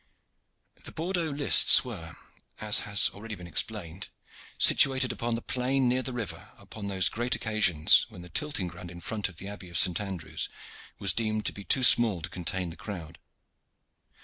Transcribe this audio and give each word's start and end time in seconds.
The 0.83 0.91
Bordeaux 0.91 1.29
lists 1.29 1.85
were, 1.85 2.15
as 2.59 2.79
has 2.89 3.11
already 3.13 3.35
been 3.35 3.45
explained, 3.45 4.09
situated 4.57 5.11
upon 5.11 5.35
the 5.35 5.43
plain 5.43 5.87
near 5.87 6.01
the 6.01 6.11
river 6.11 6.53
upon 6.57 6.87
those 6.87 7.07
great 7.07 7.35
occasions 7.35 8.07
when 8.09 8.23
the 8.23 8.29
tilting 8.29 8.67
ground 8.69 8.89
in 8.89 8.99
front 8.99 9.29
of 9.29 9.35
the 9.35 9.47
Abbey 9.47 9.69
of 9.69 9.77
St. 9.77 10.01
Andrew's 10.01 10.49
was 10.97 11.13
deemed 11.13 11.45
to 11.45 11.53
be 11.53 11.63
too 11.63 11.83
small 11.83 12.23
to 12.23 12.31
contain 12.31 12.71
the 12.71 12.77
crowd. 12.77 13.19